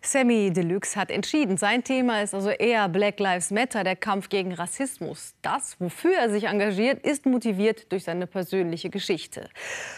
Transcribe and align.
Sammy 0.00 0.52
Deluxe 0.52 0.94
hat 0.96 1.10
entschieden. 1.10 1.56
Sein 1.56 1.82
Thema 1.82 2.22
ist 2.22 2.32
also 2.32 2.50
eher 2.50 2.88
Black 2.88 3.18
Lives 3.18 3.50
Matter, 3.50 3.82
der 3.82 3.96
Kampf 3.96 4.28
gegen 4.28 4.52
Rassismus. 4.54 5.34
Das, 5.42 5.76
wofür 5.80 6.14
er 6.16 6.30
sich 6.30 6.44
engagiert, 6.44 7.04
ist 7.04 7.26
motiviert 7.26 7.90
durch 7.90 8.04
seine 8.04 8.28
persönliche 8.28 8.90
Geschichte. 8.90 9.50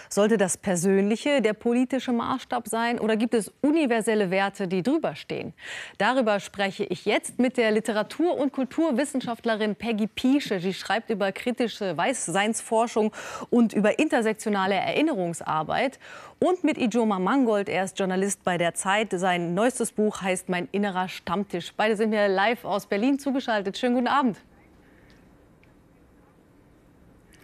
Sollte 0.08 0.38
das 0.38 0.56
Persönliche 0.56 1.42
der 1.42 1.52
politische 1.52 2.12
Maßstab 2.12 2.66
sein 2.66 2.98
oder 2.98 3.16
gibt 3.16 3.34
es 3.34 3.52
universelle 3.60 4.30
Werte, 4.30 4.66
die 4.66 4.82
drüber 4.82 5.14
stehen? 5.14 5.52
Darüber 5.98 6.40
spreche 6.40 6.84
ich 6.84 7.04
jetzt 7.04 7.38
mit 7.38 7.58
der 7.58 7.70
Literatur- 7.70 8.38
und 8.38 8.52
Kulturwissenschaftlerin 8.52 9.76
Peggy 9.76 10.06
Piesche. 10.06 10.60
Sie 10.60 10.74
schreibt 10.74 11.10
über 11.10 11.30
kritische 11.30 11.96
Weißseinsforschung 11.96 13.12
und 13.50 13.74
über 13.74 13.98
intersektionale 13.98 14.74
Erinnerungsarbeit. 14.74 15.98
Und 16.42 16.64
mit 16.64 16.78
Ijoma 16.78 17.18
Mangold, 17.18 17.68
er 17.68 17.84
ist 17.84 17.98
Journalist 17.98 18.42
bei 18.44 18.56
der 18.56 18.72
Zeit. 18.72 19.08
Sein 19.12 19.52
neuestes 19.52 19.89
das 19.90 19.96
Buch 19.96 20.22
heißt 20.22 20.48
Mein 20.48 20.68
innerer 20.70 21.08
Stammtisch. 21.08 21.72
Beide 21.76 21.96
sind 21.96 22.10
mir 22.10 22.28
live 22.28 22.64
aus 22.64 22.86
Berlin 22.86 23.18
zugeschaltet. 23.18 23.76
Schönen 23.76 23.94
guten 23.94 24.06
Abend. 24.06 24.40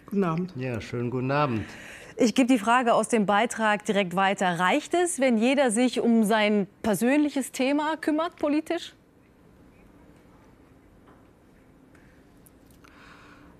Guten 0.05 0.23
Abend. 0.23 0.53
Ja, 0.55 0.79
schönen 0.79 1.09
guten 1.09 1.31
Abend. 1.31 1.65
Ich 2.15 2.33
gebe 2.33 2.47
die 2.47 2.57
Frage 2.57 2.93
aus 2.93 3.09
dem 3.09 3.25
Beitrag 3.25 3.83
direkt 3.85 4.15
weiter. 4.15 4.59
Reicht 4.59 4.93
es, 4.93 5.19
wenn 5.19 5.37
jeder 5.37 5.71
sich 5.71 5.99
um 5.99 6.23
sein 6.23 6.67
persönliches 6.81 7.51
Thema 7.51 7.97
kümmert, 7.97 8.37
politisch? 8.37 8.93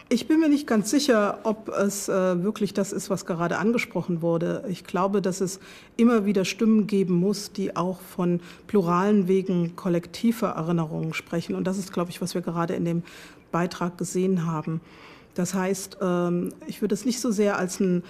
Ich 0.10 0.26
bin 0.26 0.40
mir 0.40 0.48
nicht 0.48 0.68
ganz 0.68 0.90
sicher, 0.90 1.40
ob 1.44 1.68
es 1.68 2.08
äh, 2.08 2.42
wirklich 2.42 2.74
das 2.74 2.94
ist, 2.94 3.10
was 3.10 3.26
gerade 3.26 3.58
angesprochen 3.58 4.22
wurde. 4.22 4.64
Ich 4.70 4.86
glaube, 4.86 5.22
dass 5.22 5.42
es 5.42 5.60
immer 5.98 6.26
wieder 6.26 6.46
Stimmen 6.46 6.88
geben 6.88 7.16
muss, 7.16 7.52
die 7.52 7.76
auch 7.76 8.00
von 8.00 8.40
pluralen 8.68 9.28
Wegen 9.28 9.76
kollektiver 9.76 10.52
Erinnerungen 10.52 11.14
sprechen. 11.14 11.56
Und 11.56 11.66
das 11.66 11.78
ist, 11.78 11.92
glaube 11.92 12.10
ich, 12.10 12.22
was 12.22 12.36
wir 12.36 12.42
gerade 12.42 12.74
in 12.74 12.86
dem 12.86 13.04
Beitrag 13.52 13.98
gesehen 13.98 14.46
haben. 14.46 14.80
Das 15.36 15.54
heißt, 15.54 15.98
ähm, 16.02 16.54
ich 16.68 16.82
würde 16.82 16.96
es 16.96 17.04
nicht 17.04 17.20
so 17.20 17.30
sehr 17.30 17.58
als 17.58 17.82
ein 17.82 18.02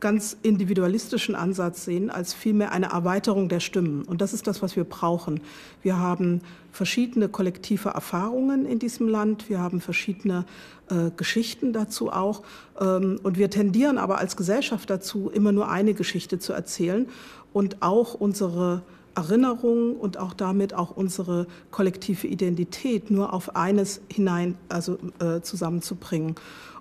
ganz 0.00 0.36
individualistischen 0.42 1.34
Ansatz 1.34 1.84
sehen, 1.84 2.10
als 2.10 2.34
vielmehr 2.34 2.72
eine 2.72 2.86
Erweiterung 2.86 3.48
der 3.48 3.60
Stimmen. 3.60 4.02
Und 4.04 4.20
das 4.20 4.32
ist 4.32 4.46
das, 4.46 4.62
was 4.62 4.76
wir 4.76 4.84
brauchen. 4.84 5.40
Wir 5.82 5.98
haben 5.98 6.40
verschiedene 6.72 7.28
kollektive 7.28 7.90
Erfahrungen 7.90 8.66
in 8.66 8.78
diesem 8.78 9.08
Land. 9.08 9.48
Wir 9.48 9.60
haben 9.60 9.80
verschiedene 9.80 10.44
äh, 10.90 11.10
Geschichten 11.16 11.72
dazu 11.72 12.12
auch. 12.12 12.42
Ähm, 12.80 13.18
und 13.22 13.38
wir 13.38 13.50
tendieren 13.50 13.98
aber 13.98 14.18
als 14.18 14.36
Gesellschaft 14.36 14.90
dazu, 14.90 15.30
immer 15.32 15.52
nur 15.52 15.70
eine 15.70 15.94
Geschichte 15.94 16.38
zu 16.38 16.52
erzählen 16.52 17.08
und 17.52 17.82
auch 17.82 18.14
unsere 18.14 18.82
Erinnerung 19.16 19.96
und 19.96 20.18
auch 20.18 20.34
damit 20.34 20.74
auch 20.74 20.94
unsere 20.94 21.46
kollektive 21.70 22.26
Identität 22.26 23.10
nur 23.10 23.32
auf 23.32 23.56
eines 23.56 24.02
hinein 24.12 24.56
also, 24.68 24.98
äh, 25.20 25.40
zusammenzubringen. 25.40 26.34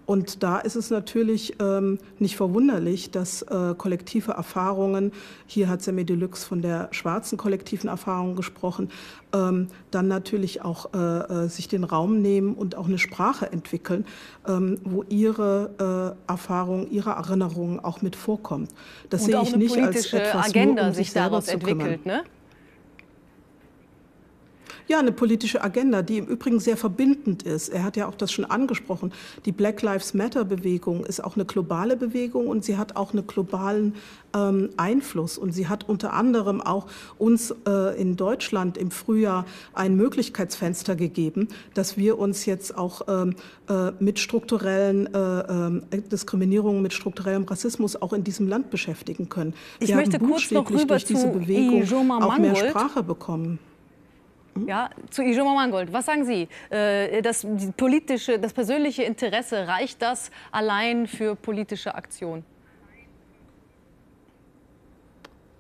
Und 0.06 0.44
da 0.44 0.60
ist 0.60 0.76
es 0.76 0.90
natürlich 0.90 1.56
ähm, 1.60 2.00
nicht 2.20 2.36
verwunderlich, 2.36 3.12
dass 3.12 3.42
äh, 3.42 3.74
kollektive 3.78 4.34
Erfahrungen, 4.34 5.12
hier 5.48 5.68
hat 5.68 5.82
Semi 5.82 6.06
Deluxe 6.06 6.46
von 6.46 6.62
der 6.62 6.90
schwarzen 6.92 7.38
kollektiven 7.38 7.90
Erfahrung 7.90 8.36
gesprochen, 8.36 8.90
ähm, 9.34 9.68
dann 9.92 10.08
natürlich 10.08 10.62
auch 10.64 10.94
äh, 10.94 10.98
äh, 10.98 11.50
sich 11.50 11.68
den 11.68 11.84
Raum 11.84 12.22
nehmen 12.22 12.54
und 12.54 12.76
auch 12.76 12.88
eine 12.88 13.00
Sprache 13.00 13.52
entwickeln, 13.52 14.06
ähm, 14.48 14.80
wo 14.84 15.04
ihre 15.10 16.16
äh, 16.28 16.32
Erfahrung, 16.32 16.90
ihre 16.92 17.12
Erinnerungen 17.12 17.80
auch 17.80 18.02
mit 18.02 18.16
vorkommt. 18.16 18.70
Das 19.10 19.22
und 19.22 19.32
sehe 19.32 19.42
ich 19.42 19.56
nicht 19.56 19.78
als 19.78 20.14
etwas 20.14 20.50
Agenda 20.50 20.82
nur, 20.82 20.90
um 20.90 20.94
sich, 20.96 21.08
sich 21.08 21.14
daraus 21.14 21.48
entwickelt, 21.48 22.06
ne? 22.06 22.24
Ja, 24.88 25.00
eine 25.00 25.12
politische 25.12 25.64
Agenda, 25.64 26.04
die 26.04 26.20
im 26.20 26.26
Übrigen 26.26 26.60
sehr 26.60 26.78
verbindend 26.78 27.44
ist. 27.44 27.70
Er 27.70 27.84
hat 27.84 27.98
ja 27.98 28.08
auch 28.08 28.16
das 28.16 28.32
schon 28.32 28.46
angesprochen. 28.46 29.12
Die 29.46 29.52
Black 29.52 29.82
Lives 29.82 30.14
Matter-Bewegung 30.14 31.06
ist 31.06 31.24
auch 31.24 31.36
eine 31.36 31.46
globale 31.46 31.98
Bewegung 31.98 32.48
und 32.48 32.64
sie 32.64 32.78
hat 32.78 32.96
auch 32.96 33.12
einen 33.12 33.26
globalen 33.26 33.96
ähm, 34.36 34.70
Einfluss. 34.78 35.40
Und 35.40 35.54
sie 35.54 35.68
hat 35.68 35.90
unter 35.90 36.14
anderem 36.14 36.62
auch 36.62 36.86
uns 37.18 37.54
äh, 37.68 38.00
in 38.00 38.16
Deutschland 38.16 38.78
im 38.78 38.92
Frühjahr 38.92 39.46
ein 39.74 39.96
Möglichkeitsfenster 39.96 40.96
gegeben, 40.96 41.48
dass 41.74 41.98
wir 41.98 42.20
uns 42.20 42.46
jetzt 42.46 42.78
auch 42.78 43.02
ähm, 43.08 43.36
äh, 43.68 43.92
mit 44.00 44.20
strukturellen 44.20 45.12
äh, 45.14 45.40
äh 45.98 46.02
Diskriminierungen, 46.12 46.84
mit 46.84 46.94
strukturellem 46.94 47.44
Rassismus 47.44 48.00
auch 48.00 48.14
in 48.14 48.24
diesem 48.24 48.48
Land 48.48 48.70
beschäftigen 48.70 49.30
können. 49.30 49.54
Ich 49.80 49.90
wir 49.90 49.96
möchte 49.96 50.20
kurz 50.20 50.52
noch 50.52 50.70
rüber 50.70 50.86
durch 50.86 51.06
diese 51.06 51.28
Bewegung 51.28 52.12
auch 52.22 52.38
mehr 52.38 52.56
Sprache 52.56 53.02
bekommen. 53.02 53.58
Mhm. 54.56 54.68
Ja, 54.68 54.90
zu 55.10 55.22
Ijoma 55.22 55.54
Mangold, 55.54 55.92
was 55.92 56.06
sagen 56.06 56.26
Sie? 56.26 56.48
Äh, 56.70 57.22
das, 57.22 57.46
politische, 57.78 58.40
das 58.40 58.54
persönliche 58.54 59.04
Interesse, 59.04 59.68
reicht 59.68 60.02
das 60.02 60.32
allein 60.52 61.08
für 61.08 61.36
politische 61.36 61.94
Aktion? 61.94 62.44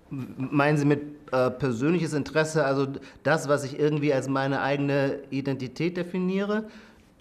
Meinen 0.10 0.78
Sie 0.78 0.86
mit 0.86 1.02
äh, 1.32 1.50
persönliches 1.52 2.14
Interesse, 2.14 2.64
also 2.64 2.88
das, 3.24 3.50
was 3.50 3.66
ich 3.66 3.78
irgendwie 3.78 4.14
als 4.14 4.30
meine 4.30 4.62
eigene 4.62 5.20
Identität 5.30 5.98
definiere? 5.98 6.66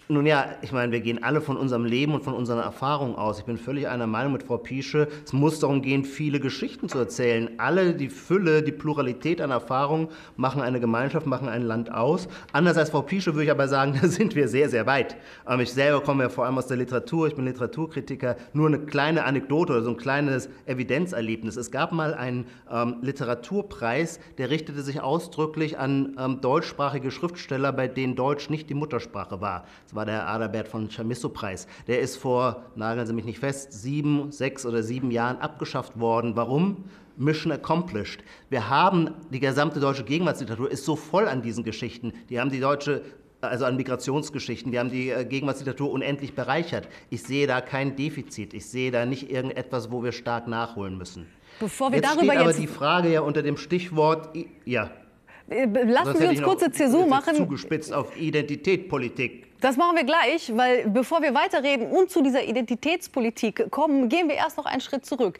Nun 0.07 0.27
ja, 0.27 0.49
ich 0.61 0.71
meine, 0.71 0.91
wir 0.91 0.99
gehen 0.99 1.23
alle 1.23 1.41
von 1.41 1.57
unserem 1.57 1.83
Leben 1.83 2.13
und 2.13 2.23
von 2.23 2.35
unseren 2.35 2.59
Erfahrungen 2.59 3.15
aus. 3.15 3.39
Ich 3.39 3.45
bin 3.45 3.57
völlig 3.57 3.87
einer 3.87 4.05
Meinung 4.05 4.33
mit 4.33 4.43
Frau 4.43 4.57
Piesche. 4.57 5.07
Es 5.25 5.33
muss 5.33 5.59
darum 5.59 5.81
gehen, 5.81 6.05
viele 6.05 6.39
Geschichten 6.39 6.87
zu 6.87 6.99
erzählen. 6.99 7.49
Alle, 7.57 7.95
die 7.95 8.09
Fülle, 8.09 8.61
die 8.61 8.71
Pluralität 8.71 9.41
an 9.41 9.49
Erfahrungen 9.49 10.09
machen 10.37 10.61
eine 10.61 10.79
Gemeinschaft, 10.79 11.25
machen 11.25 11.49
ein 11.49 11.63
Land 11.63 11.91
aus. 11.91 12.27
Anders 12.53 12.77
als 12.77 12.91
Frau 12.91 13.01
Piesche 13.01 13.33
würde 13.33 13.45
ich 13.45 13.51
aber 13.51 13.67
sagen, 13.67 13.97
da 14.01 14.07
sind 14.07 14.35
wir 14.35 14.47
sehr, 14.47 14.69
sehr 14.69 14.85
weit. 14.85 15.17
Ich 15.59 15.73
selber 15.73 16.01
komme 16.01 16.25
ja 16.25 16.29
vor 16.29 16.45
allem 16.45 16.59
aus 16.59 16.67
der 16.67 16.77
Literatur. 16.77 17.27
Ich 17.27 17.35
bin 17.35 17.45
Literaturkritiker. 17.45 18.35
Nur 18.53 18.67
eine 18.67 18.77
kleine 18.77 19.23
Anekdote 19.23 19.73
oder 19.73 19.81
so 19.81 19.89
ein 19.89 19.97
kleines 19.97 20.49
Evidenzerlebnis. 20.67 21.57
Es 21.57 21.71
gab 21.71 21.91
mal 21.91 22.13
einen 22.13 22.45
ähm, 22.71 22.97
Literaturpreis, 23.01 24.19
der 24.37 24.51
richtete 24.51 24.83
sich 24.83 25.01
ausdrücklich 25.01 25.79
an 25.79 26.15
ähm, 26.19 26.41
deutschsprachige 26.41 27.09
Schriftsteller, 27.09 27.71
bei 27.71 27.87
denen 27.87 28.15
Deutsch 28.15 28.51
nicht 28.51 28.69
die 28.69 28.75
Muttersprache 28.75 29.41
war 29.41 29.65
war 29.95 30.05
der 30.05 30.27
Adalbert 30.27 30.67
von 30.67 30.89
Chamisso-Preis. 30.89 31.67
Der 31.87 31.99
ist 31.99 32.17
vor, 32.17 32.65
nageln 32.75 33.07
Sie 33.07 33.13
mich 33.13 33.25
nicht 33.25 33.39
fest, 33.39 33.71
sieben, 33.73 34.31
sechs 34.31 34.65
oder 34.65 34.83
sieben 34.83 35.11
Jahren 35.11 35.37
abgeschafft 35.37 35.99
worden. 35.99 36.35
Warum? 36.35 36.85
Mission 37.17 37.51
accomplished. 37.51 38.23
Wir 38.49 38.69
haben, 38.69 39.11
die 39.31 39.39
gesamte 39.39 39.79
deutsche 39.79 40.03
Gegenwartsliteratur 40.03 40.69
ist 40.69 40.85
so 40.85 40.95
voll 40.95 41.27
an 41.27 41.41
diesen 41.41 41.63
Geschichten. 41.63 42.13
Die 42.29 42.39
haben 42.39 42.49
die 42.49 42.59
deutsche 42.59 43.01
also 43.41 43.65
an 43.65 43.75
Migrationsgeschichten. 43.75 44.71
Die 44.71 44.79
haben 44.79 44.89
die 44.89 45.09
äh, 45.09 45.23
Gegenwartsliteratur 45.25 45.91
unendlich 45.91 46.35
bereichert. 46.35 46.87
Ich 47.09 47.23
sehe 47.23 47.47
da 47.47 47.61
kein 47.61 47.95
Defizit. 47.95 48.53
Ich 48.53 48.65
sehe 48.65 48.91
da 48.91 49.05
nicht 49.05 49.31
irgendetwas, 49.31 49.91
wo 49.91 50.03
wir 50.03 50.11
stark 50.11 50.47
nachholen 50.47 50.97
müssen. 50.97 51.27
Bevor 51.59 51.91
wir 51.91 51.97
jetzt 51.97 52.09
darüber 52.09 52.33
steht 52.33 52.39
aber 52.39 52.49
jetzt 52.49 52.59
die 52.59 52.67
Frage 52.67 53.11
ja 53.11 53.21
unter 53.21 53.41
dem 53.43 53.57
Stichwort, 53.57 54.35
ja. 54.65 54.89
Äh, 55.49 55.65
lassen 55.65 56.17
Sie 56.17 56.27
uns 56.27 56.41
kurze 56.41 56.71
Zäsur 56.71 57.05
machen. 57.07 57.35
Zugespitzt 57.35 57.93
auf 57.93 58.17
Identitätspolitik. 58.17 59.45
Das 59.61 59.77
machen 59.77 59.95
wir 59.95 60.03
gleich, 60.03 60.51
weil 60.55 60.87
bevor 60.89 61.21
wir 61.21 61.33
weiterreden 61.33 61.87
und 61.87 62.09
zu 62.11 62.21
dieser 62.21 62.43
Identitätspolitik 62.43 63.71
kommen, 63.71 64.09
gehen 64.09 64.27
wir 64.27 64.35
erst 64.35 64.57
noch 64.57 64.65
einen 64.65 64.81
Schritt 64.81 65.05
zurück. 65.05 65.39